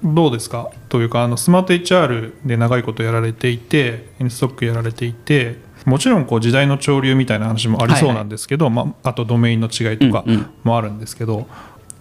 [0.04, 0.70] どうですか？
[0.88, 10.46] というかあのスマート HR で長いことやられていて N ストックやられていてもちろんこう時代の潮流みたいな話もありそうなんですけど、まあ、あとドメインの違いとかうんうん。
[10.64, 11.46] もあるんですけど、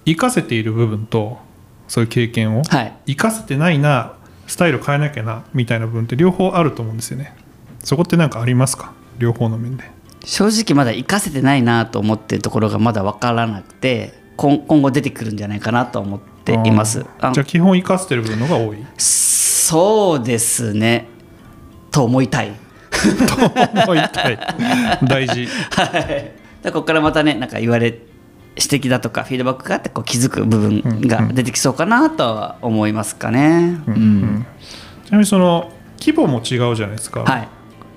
[0.05, 1.39] 活かせている部分と
[1.87, 2.93] そういう経験をはい。
[3.07, 4.13] 生かせてないな
[4.45, 7.35] スタイル変えなきゃなみたいな部分って両方あると思うんですよね。
[7.83, 8.93] そこって何かありますか？
[9.17, 9.85] 両方の面で。
[10.25, 16.99] 正直まだ活かせてないなと思ってるところがまだ分からなくて今今後出てくるんじゃないかなと思っています。
[16.99, 18.77] じゃあ基本生かせてる部分のが多い？
[18.97, 21.07] そうですね。
[21.91, 22.51] と思いたい。
[22.95, 24.39] と思いたい。
[25.03, 25.47] 大事。
[25.71, 26.31] はい。
[26.63, 27.87] でここからまたねなんか言われ
[28.55, 33.79] 指摘だとかフィードバックがあってこう気づく部分が出てきそうかなとは思いますかね。
[33.87, 33.93] うん。
[33.93, 34.45] うん。
[35.05, 37.47] ちなみにその規模も違うじゃないですか、はい。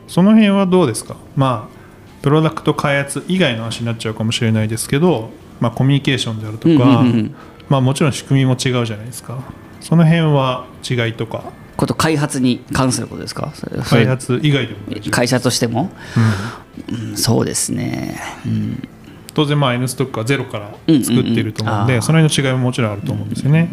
[0.07, 1.17] その辺はどうですか？
[1.37, 1.81] まあ
[2.23, 7.35] プロダクト開発以外の話になっちゃうかもしれないですけど、まあ、コミュニケーションであるとか、うんうんうん
[7.71, 9.39] まあ、もちろん仕組みも違うじゃないですか。
[9.81, 11.45] その辺は違いとか。
[11.79, 13.55] こと開発に関することですか？
[13.85, 14.81] 開発以外でも
[15.11, 15.91] 会社としても、
[16.91, 17.11] うん。
[17.11, 18.89] うんそうですね、うん。
[19.33, 21.89] 当然まあ N ストックはゼロから作っていると思うんで、うん。
[21.89, 23.71] うんうんその辺の違いももちろんあると思うんですよね、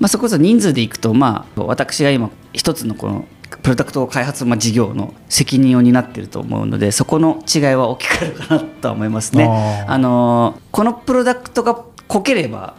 [0.00, 3.24] まあ、そこそ人数でいくと、まあ、私が今一つのこの
[3.62, 9.46] プロダクト開発まあ事業の責任を担っていると思うのでそこの違いは大きくあるかなとは思いますね。
[9.86, 12.76] あのーこのプロダクトがこければ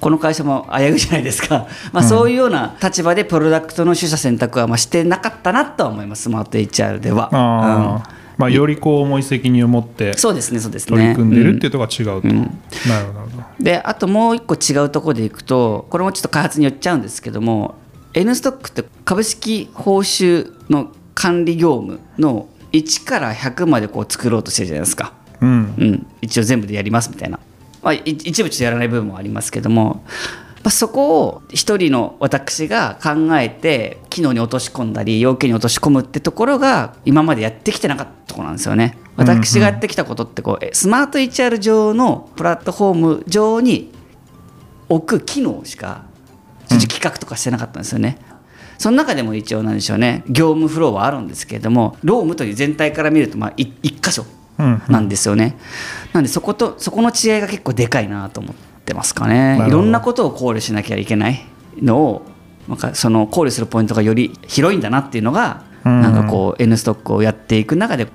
[0.00, 6.22] この会社も危ういじゃないですか、まあ、そういうような立場でプロダクトの取捨選択はまあしてなかったなとは思います。
[6.22, 7.28] スマート HR では。
[7.32, 8.20] あー。
[8.38, 10.96] まあ、よりこう重い責任を持ってうんそうですねそうですね。
[10.96, 12.36] 取り組んでるってういうところが違うと、うん。
[12.88, 13.44] なるほどなるほど。
[13.60, 17.74] であともう一個違うところでいくとこれもちょっと開発によっちゃうんですけども
[18.14, 25.50] N ストックって株式報酬の管理業務の1から100までこう作ろうとしてるじゃないですか、うん。
[25.50, 27.38] うん、一応全部でやりますみたいな、
[27.82, 30.04] まあ、い一部ちょっとやらない部分もありますけども、
[30.62, 38.98] まあ、そこを一人の私が考えて機能に落とし込んだり要件に落とし込むってところが今までやってきてなかったところなんですよね。
[39.16, 43.92] 私がやってきたことってこうえスマート HR 上のプラットフォーム上に
[44.88, 46.04] 置く機能しか
[46.68, 48.18] 企画とかしてなかったんですよね。
[48.78, 55.56] その中でも一応なんでしょうね業務フローはあるんですけれども労務という全体から見るとまあい一箇所うんなんですよね。
[56.12, 59.62] なんでそことそこの違いが結構でかいなと思ってますかね。
[59.66, 61.44] いろんなことを考慮しなきゃいけない
[61.80, 62.26] のを
[62.68, 66.02] なんかその考慮するポイントがより広いんだなっていうのが、うん。
[66.02, 68.08] なんかこう N ストックをやっていく中で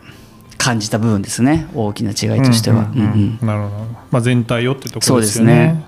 [0.57, 1.67] 感じた部分ですね。
[1.73, 2.83] 大きな違いとしては。
[3.41, 5.83] なるほど、まあ、全体をってところですよね。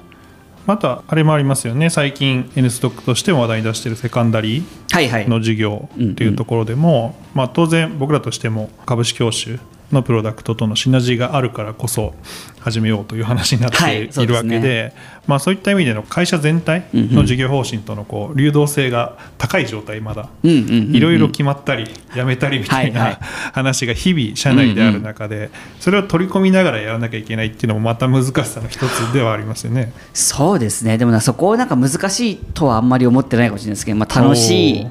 [0.65, 1.89] またあれもありますよね。
[1.89, 4.77] 最近 N ストックとしても話題に出しているセカンダリー。
[5.29, 9.59] の事業っていうところでも、まあ、当然僕らとしても株式報酬
[9.91, 12.13] のプロダクトとのシナジーがあるからこそ
[12.59, 14.95] 始めようという話になっはいているわけで,、そうです
[15.27, 23.17] まあ、そういった意味での会社全体の事業方針とのこう流動性が高い状態まだいろいろ決まったりやめたりみたいはいはない。
[23.53, 29.91] 話が日々社内である中でそれを取り込みながらやらなきゃいけないっていうのもまた難しさの一つではありますよね。
[30.13, 30.97] そうですね。
[30.97, 34.87] でもなそこをなんか難しいとはあんまり思ってないかもしれないですけど、まあ、楽しい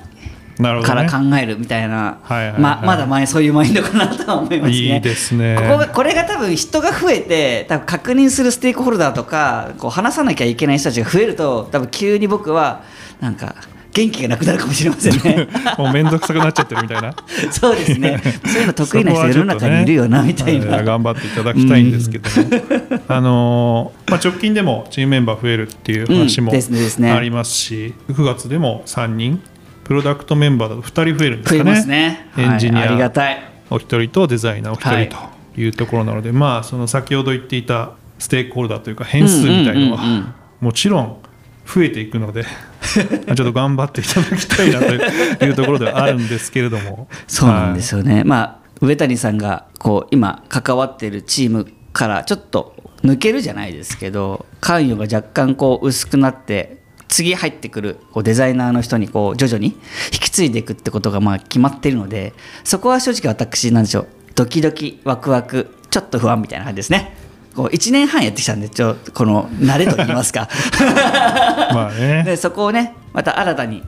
[0.57, 4.77] から考えるみたいな、はいままだ前そういうマインドかなとは思いますね。
[4.77, 12.83] いいですねここがこれが多分人が増えて多分確認するステークホルダーとかこう話さなきゃいけない人たちが増えると多分急に僕は
[13.21, 13.55] なんか
[13.97, 15.49] 元気がなくなるかもしれませんね。
[15.79, 17.15] もう面倒くさくなっちゃってるみたいな。
[17.51, 18.21] そうですね。
[18.45, 20.77] そういうの得意な人世の中にいるよなみたいな。
[20.77, 29.41] はい頑張っていただきたいんですけども、あのーまあ、直近でもチームメンバー増えるっていう話もうんですねですねありますし、9月でも3人
[29.87, 31.87] プロダクトメンバーだと2人増えるんですかね。
[31.87, 32.31] ね。
[32.37, 33.13] エンジニア。
[33.71, 41.23] お一人とデザイナーお一はい人というところなので、まあその先ほど言っていたステークホルダーというか変数みたいのはもちろん
[41.65, 42.49] 増えていくのでま
[43.33, 44.81] あちょっと頑張っていただきたいな
[45.39, 47.07] というところではあるんですけれども。
[47.29, 56.76] そうなんですよね、まあ上谷さんがこう今関わってるチームからちょっと抜けるじゃないですけど関与が若干こう薄くなって
[57.09, 59.73] 次入ってくるこうデザイナーの人にこう徐々に引
[60.13, 62.33] き継いでいくってことがまあ決まっているので
[62.65, 67.17] そこは正直私なんでしょうドキドキワクワクちょっと不安みたいな感じですね。
[67.55, 70.47] こう1年半やってきたんでちょこの慣れと言いますか。
[71.73, 72.23] まあね。
[72.23, 73.83] でそこをねまた新たに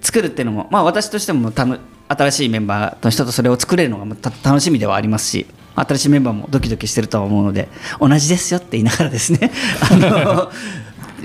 [0.00, 1.78] 作るっていうのも、まあ、私としてもたの
[2.08, 7.68] 新しいメンバーの人とそれを作れるのがた楽しみではありますし新しいメンバーもドキドキしてるとは思うので
[8.00, 9.50] 同じですよって言いながらですね。
[9.90, 10.50] あの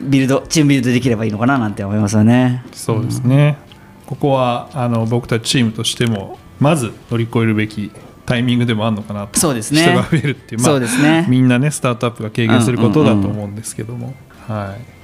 [0.02, 2.64] ビルドチームビルドできればいいのかななんて思いますよね。
[2.74, 3.58] そうですね、
[4.06, 7.92] ここはあの僕たちチームとしてもまず乗り越えるべき
[8.26, 9.40] タイミングでもあるのかなと。
[9.40, 9.84] そうですね。
[9.84, 11.26] 人が増えるっていう、そうですね。
[11.30, 14.14] みんなねスタートアップが経験することだと思うんですけども、
[14.48, 14.98] はい。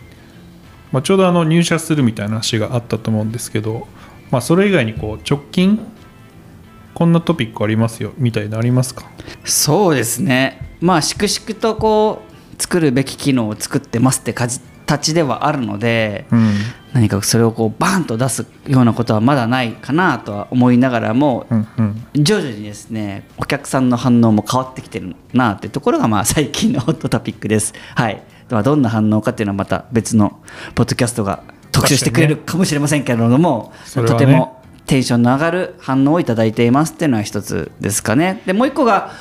[0.92, 3.88] まあ、ちょうどあの入社するみたいな話があったと思うんですけど、
[4.30, 5.80] まあ、それ以外にこう直近
[6.94, 9.10] こんなトピックありますよみたいなのありますか？
[9.44, 10.78] そうですね。
[10.82, 14.66] まあ粛々とこう作るべき機能を作ってますって感じた
[14.98, 16.54] ちではあるので、うん
[16.94, 27.74] 何かそれをこうバーンと出すようなことはまだないかなとは思いながらも、うんうん徐々にですねお客さんの反応も変わってきてるなっていうところがまあ最近のホットトピックです。
[27.96, 30.40] はい、ではどんな反応かっていうのはまた別の
[30.76, 38.44] ポッドキャストが特集してくれるかもしれませんけれども、ねとてもテンションの上がる反応をいただいていますっていうのは一つですかね。
[38.46, 39.12] でもう一個が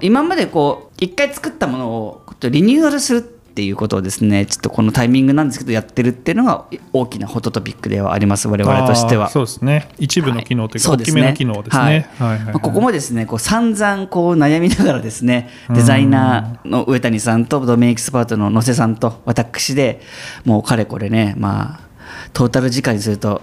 [0.00, 9.30] 今までこう一回作ったものをリニューアルするっていうことをですねちょっとこのタイミングなんですけどやってるっていうのが大きなホットトピックではあります我々としては。
[9.30, 9.88] そうですね。
[9.98, 11.00] 一部の機能というか、はい。
[11.00, 12.08] 大きめの機能ですね。
[12.52, 20.02] ここもですねこう散々こう悩みながらですねデザイナーの上谷さんとドメインエキスパートの野瀬さんと私で
[20.44, 21.88] もうかれこれねまあ
[22.32, 23.42] トータル時間にすると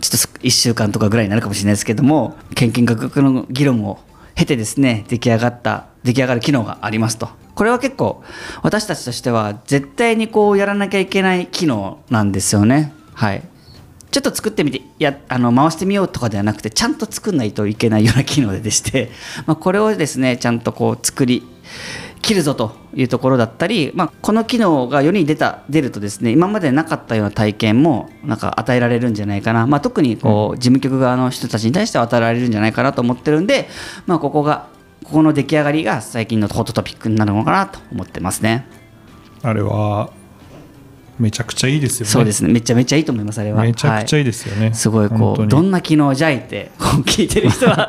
[0.00, 4.00] ちょっと1週間とかぐらいになるかもしれないですけども研究学学の議論を
[4.34, 8.22] 経てですね出来上がった出来上がる機能がありますとこれは結構
[8.62, 12.92] 私たちとしては絶対にこうやらなきゃいけない機能なんですよね。
[13.14, 13.42] はい。
[14.10, 19.10] ちょっと作ってみてやあの回してみようとかではなくてちゃんと作んないといけないような機能ででして、
[19.46, 21.42] まあ、これをですねちゃんとこう作り
[22.22, 33.68] 切るぞというところだったり、まあ、この機能が世に出た出るとですね今までなかったような体験もなんか与えられるんじゃないかな、まあ、特にこう事務局側の人たちに対しては与えられるんじゃないかなと思ってるんで、
[34.06, 34.68] まあ、ここが
[35.04, 38.66] ここの出来上がりが最近のホットトピックになるのかなと思ってますね。
[39.42, 40.10] あれは
[41.18, 42.10] めちゃくちゃいいですよね。
[42.10, 42.52] そうですね。
[42.52, 43.62] めちゃめちゃいいと思いますあれは。
[43.62, 47.88] めちゃくちゃはいいですよね、すごいこうどんな機能じゃいって聞いてる人は。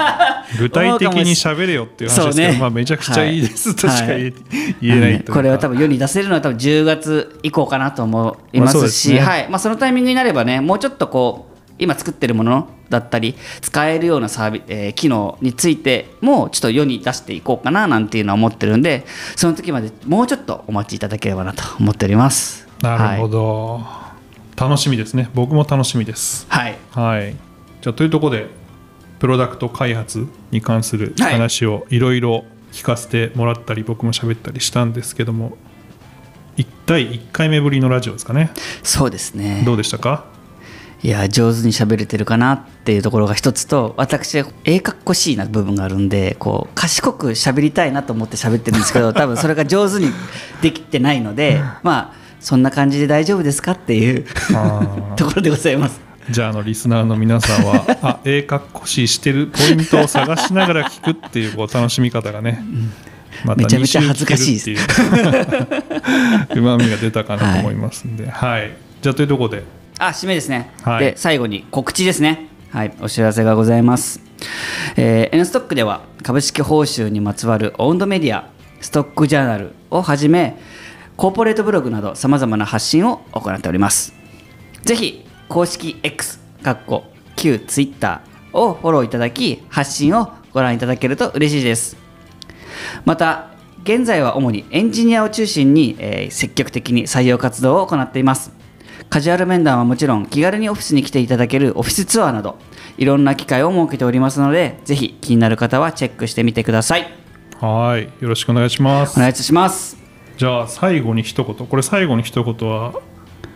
[0.58, 2.58] 具体的に喋れよっていう話ですけど、ね。
[2.58, 3.76] まあ、めちゃくちゃいいです、はい。
[3.76, 4.34] としか言え,、はい。
[4.80, 5.32] 言えないというか。
[5.34, 9.20] これは多分世に出せるのは多分10月以降かなと思いますし、ですね。
[9.20, 9.46] はい。
[9.50, 19.04] まあ、そのタイミングになればねもうちょっとこう今作ってるものだったり使えるようなサービ、えー機能についてもちょっと世に出していこうかななんていうのは思ってるんで
[19.36, 22.66] その時までもうちょっとお待ちいただければなと思っております。
[22.82, 23.80] なるほど、
[24.56, 25.30] 楽しみですね。
[25.34, 26.46] 僕も楽しみです。
[26.48, 27.34] はい、はい。
[27.80, 28.46] じゃあというところで
[29.18, 35.56] プロダクト開発に関する話をいろいろ聞かせてもらったり、僕も喋ったりしたんですけども
[36.58, 38.50] 1対1回目ぶりのラジオですかね。
[38.82, 39.62] そうですね。
[39.64, 40.26] どうでしたか？
[41.04, 50.10] いや上手に喋れてるかなっていうところが一つと私ええかっこしいな部分があるんでこう賢く喋りたいなと思って喋ってるんですけど 多分それが上手に
[50.62, 54.24] できてないのでまあそんな感じで大丈夫ですかっていう
[55.16, 56.00] ところでございます。
[56.30, 62.64] じゃああのリスナーの皆さんは あええかっこしいしてるポイントを探しながら聞くっていうこう楽しみ方がね、
[63.44, 64.70] まめちゃめちゃ恥ずかしいです。
[64.70, 64.74] う
[66.56, 68.72] うまみが出たかなと思いますんで、はい。
[69.02, 69.64] じゃあというところで
[69.98, 71.04] あ締めですね、はい。
[71.04, 72.48] で最後に告知ですね。
[72.70, 74.20] はいお知らせがございます、
[74.96, 80.58] えー、N ストックでは株式報酬にまつわるオウンドメディアストックジャーナルをはじめ
[81.16, 84.12] コーポレートブログなどさまざまな発信を行っております。
[84.82, 87.04] ぜひ公式 X かっこ
[87.36, 88.22] 旧 Twitter
[88.52, 91.96] をフォローいただき発信をご覧いただけると嬉しいです。
[93.04, 93.50] また
[93.84, 98.50] 現在は主にエンジニアを中心に、えー積極的に採用活動を行っています
[99.10, 102.58] カジュアル面談はもちろん気軽にオフィスに来ていただけるオフィスツアーなど
[102.98, 107.10] いろんな機会を設けておりますのでぜひ気になる方はチェックしてみてください。
[107.60, 109.18] はいよろしくお願いします。
[109.18, 109.96] お願いします。
[110.36, 111.66] じゃあ最後に一言。
[111.66, 112.94] これ最後に一言は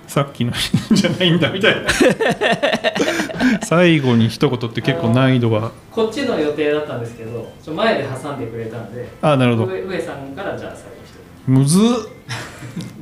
[0.07, 0.53] さっきの
[0.93, 1.91] じゃないんだみたいな。
[3.67, 5.73] 最後に一言って結構難易度が。
[5.91, 9.73] こっちの予定だったんですけどちょ前で挟んでくれたんであなるほど。
[9.73, 12.09] 上上さんからじゃあ最後一つむずっ。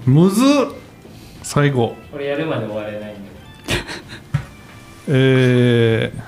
[0.07, 0.47] むずっ
[1.47, 1.95] 最後。
[2.11, 3.31] これやるまで終われないんで。
[5.07, 6.21] えー、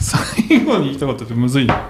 [0.00, 1.74] 最後に一言ってむずいな。
[1.74, 1.80] 好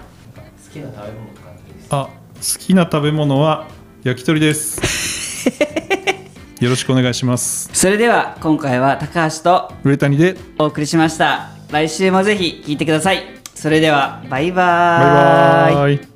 [0.70, 3.66] きな食べ物ですあ好きな食べ物は
[4.04, 5.48] 焼き鳥です。
[6.60, 7.70] よろしくお願いします。
[7.72, 10.36] それでは今回は高橋と上谷で。
[10.58, 11.48] お送りしました。
[11.70, 13.24] 来週もぜひ聞いてください。
[13.54, 15.74] それではバイバーイ。
[15.74, 16.09] バイバーイ